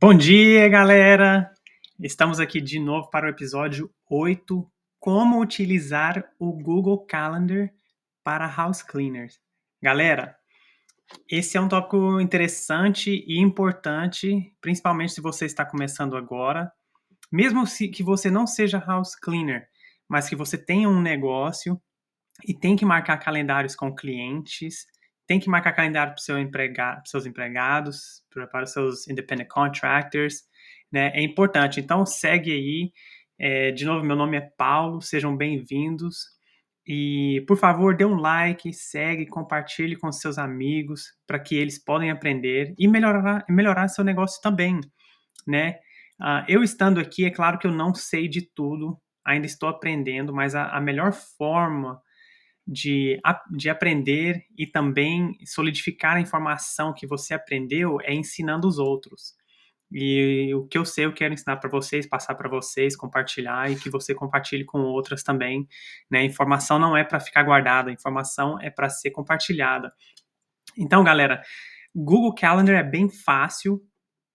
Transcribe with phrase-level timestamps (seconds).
[0.00, 1.52] Bom dia, galera!
[1.98, 4.64] Estamos aqui de novo para o episódio 8:
[5.00, 7.72] Como utilizar o Google Calendar
[8.22, 9.40] para house cleaners.
[9.82, 10.36] Galera,
[11.28, 16.70] esse é um tópico interessante e importante, principalmente se você está começando agora.
[17.32, 19.68] Mesmo se, que você não seja house cleaner,
[20.08, 21.76] mas que você tenha um negócio
[22.46, 24.86] e tem que marcar calendários com clientes,
[25.28, 30.42] tem que marcar calendário para seu empregado, seus empregados, para os seus independent contractors,
[30.90, 31.12] né?
[31.14, 31.78] É importante.
[31.78, 32.92] Então segue aí.
[33.38, 36.16] É, de novo, meu nome é Paulo, sejam bem-vindos.
[36.86, 42.10] E, por favor, dê um like, segue, compartilhe com seus amigos para que eles podem
[42.10, 44.80] aprender e melhorar, melhorar seu negócio também,
[45.46, 45.78] né?
[46.18, 50.32] Uh, eu estando aqui, é claro que eu não sei de tudo, ainda estou aprendendo,
[50.32, 52.00] mas a, a melhor forma
[52.68, 53.18] de,
[53.56, 59.34] de aprender e também solidificar a informação que você aprendeu é ensinando os outros.
[59.90, 63.76] E o que eu sei, eu quero ensinar para vocês, passar para vocês, compartilhar e
[63.76, 65.66] que você compartilhe com outras também.
[66.10, 66.24] Né?
[66.24, 69.90] Informação não é para ficar guardada, informação é para ser compartilhada.
[70.76, 71.42] Então, galera,
[71.94, 73.80] Google Calendar é bem fácil,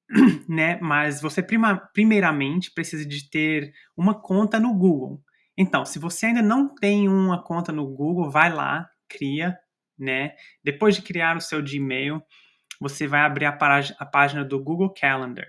[0.50, 0.80] né?
[0.82, 5.22] Mas você prima, primeiramente precisa de ter uma conta no Google.
[5.58, 9.58] Então, se você ainda não tem uma conta no Google, vai lá, cria,
[9.98, 10.34] né?
[10.64, 12.22] Depois de criar o seu Gmail,
[12.80, 13.58] você vai abrir a,
[14.00, 15.48] a página do Google Calendar.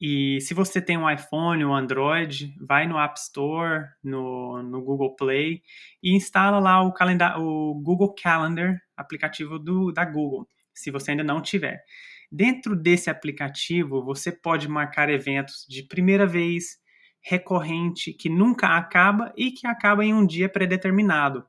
[0.00, 5.14] E se você tem um iPhone ou Android, vai no App Store, no, no Google
[5.14, 5.62] Play
[6.02, 6.90] e instala lá o,
[7.38, 11.84] o Google Calendar, aplicativo do, da Google, se você ainda não tiver.
[12.32, 16.78] Dentro desse aplicativo, você pode marcar eventos de primeira vez,
[17.20, 21.44] recorrente, que nunca acaba e que acaba em um dia predeterminado.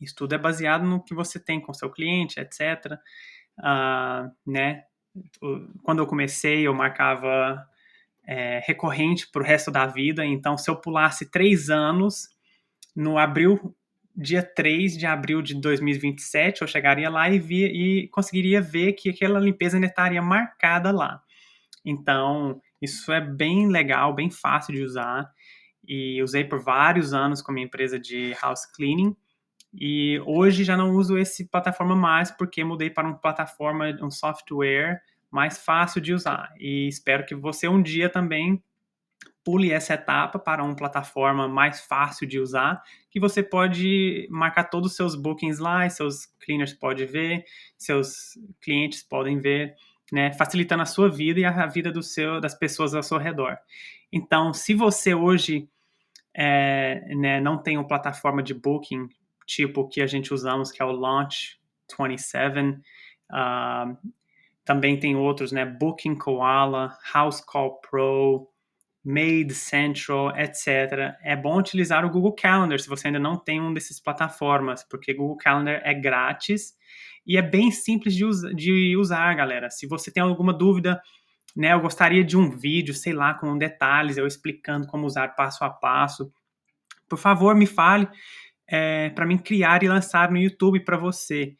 [0.00, 2.98] Isso tudo é baseado no que você tem com seu cliente, etc
[3.58, 4.82] uh, né?
[5.82, 7.64] Quando eu comecei, eu marcava
[8.26, 10.24] é, recorrente para o resto da vida.
[10.24, 12.28] Então, se eu pulasse três anos,
[12.96, 13.76] no abril,
[14.16, 19.10] dia 3 de abril de 2027, eu chegaria lá e, via, e conseguiria ver que
[19.10, 21.22] aquela limpeza ainda estaria marcada lá.
[21.84, 25.30] Então, isso é bem legal, bem fácil de usar.
[25.86, 29.16] E usei por vários anos com a minha empresa de house cleaning.
[29.72, 35.00] E hoje já não uso esse plataforma mais porque mudei para uma plataforma, um software
[35.30, 36.52] mais fácil de usar.
[36.58, 38.62] E espero que você um dia também
[39.44, 44.92] pule essa etapa para uma plataforma mais fácil de usar, que você pode marcar todos
[44.92, 47.44] os seus bookings lá, seus cleaners podem ver,
[47.76, 49.74] seus clientes podem ver,
[50.14, 53.58] né, facilitando a sua vida e a vida do seu, das pessoas ao seu redor.
[54.12, 55.68] Então, se você hoje
[56.32, 59.08] é, né, não tem uma plataforma de booking
[59.44, 61.58] tipo que a gente usamos, que é o Launch
[61.98, 62.60] 27.
[63.28, 63.96] Uh,
[64.64, 65.64] também tem outros, né?
[65.64, 68.48] Booking Koala, House Call Pro,
[69.04, 71.14] Made Central, etc.
[71.22, 75.12] É bom utilizar o Google Calendar se você ainda não tem um desses plataformas, porque
[75.12, 76.74] Google Calendar é grátis
[77.26, 79.70] e é bem simples de, usa de usar, galera.
[79.70, 81.02] Se você tem alguma dúvida,
[81.54, 85.64] né, eu gostaria de um vídeo, sei lá, com detalhes, eu explicando como usar passo
[85.64, 86.32] a passo.
[87.08, 88.08] Por favor, me fale
[88.66, 91.54] é, para mim criar e lançar no YouTube para você.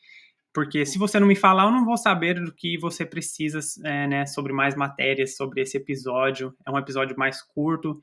[0.55, 4.07] Porque se você não me falar, eu não vou saber do que você precisa é,
[4.07, 6.55] né, sobre mais matérias sobre esse episódio.
[6.65, 8.01] É um episódio mais curto,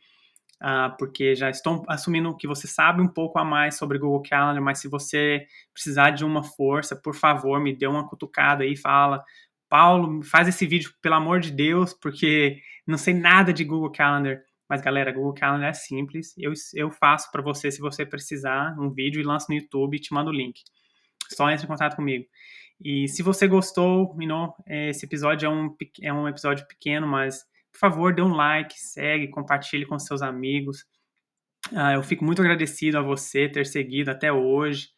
[0.61, 4.61] uh, porque já estou assumindo que você sabe um pouco a mais sobre Google Calendar,
[4.61, 8.77] mas se você precisar de uma força, por favor, me dê uma cutucada aí e
[8.77, 9.23] fala.
[9.69, 14.41] Paulo, faz esse vídeo, pelo amor de Deus, porque não sei nada de Google Calendar.
[14.69, 16.33] Mas, galera, Google Calendar é simples.
[16.37, 20.01] Eu, eu faço para você, se você precisar, um vídeo e lanço no YouTube e
[20.01, 20.61] te mando o link.
[21.35, 22.25] Só entre em contato comigo.
[22.83, 27.79] E se você gostou, know, esse episódio é um, é um episódio pequeno, mas, por
[27.79, 30.83] favor, dê um like, segue, compartilhe com seus amigos.
[31.71, 34.89] Uh, eu fico muito agradecido a você ter seguido até hoje,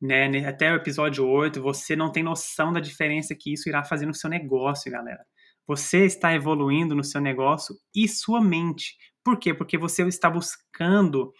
[0.00, 1.62] né, até o episódio 8.
[1.62, 5.24] Você não tem noção da diferença que isso irá fazer no seu negócio, galera.
[5.68, 8.96] Você está evoluindo no seu negócio e sua mente.
[9.22, 9.54] Por quê?
[9.54, 11.32] Porque você está buscando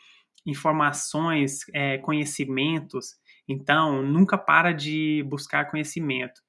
[0.47, 3.15] informações, é, conhecimentos.
[3.49, 6.41] Então, nunca para de buscar conhecimento.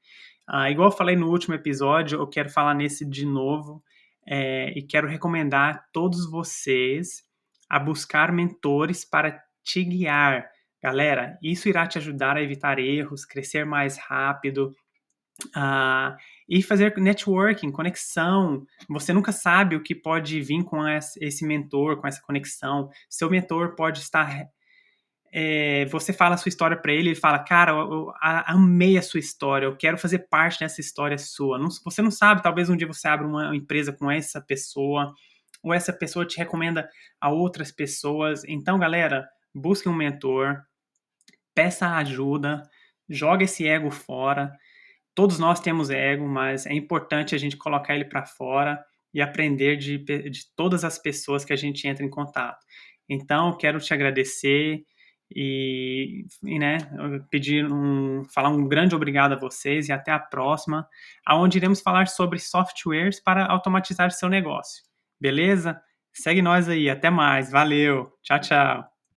[0.47, 3.83] Ah, igual eu falei no último episódio, eu quero falar nesse de novo
[4.27, 7.23] é, e quero recomendar todos vocês
[7.69, 10.49] a buscar mentores para te guiar.
[10.81, 14.75] Galera, isso irá te ajudar a evitar erros, crescer mais rápido,
[15.55, 16.15] Uh,
[16.51, 18.67] e fazer networking, conexão.
[18.89, 22.89] Você nunca sabe o que pode vir com esse mentor, com essa conexão.
[23.09, 24.49] Seu mentor pode estar
[25.33, 29.01] é, você fala a sua história para ele, ele fala, cara, eu, eu, amei a
[29.01, 31.57] sua história, eu quero fazer parte dessa história sua.
[31.57, 35.13] Não, você não sabe, talvez um dia você abra uma empresa com essa pessoa,
[35.63, 36.89] ou essa pessoa te recomenda
[37.21, 38.43] a outras pessoas.
[38.43, 39.25] Então, galera,
[39.55, 40.61] busque um mentor,
[41.55, 42.61] peça ajuda,
[43.07, 44.51] joga esse ego fora.
[45.13, 49.77] Todos nós temos ego, mas é importante a gente colocar ele para fora e aprender
[49.77, 52.59] de, de todas as pessoas que a gente entra em contato.
[53.09, 54.83] Então, quero te agradecer
[55.35, 56.77] e, e né,
[57.29, 60.87] pedir um, falar um grande obrigado a vocês e até a próxima,
[61.25, 64.83] aonde iremos falar sobre softwares para automatizar seu negócio.
[65.19, 65.81] Beleza?
[66.13, 68.90] Segue nós aí, até mais, valeu, tchau, tchau.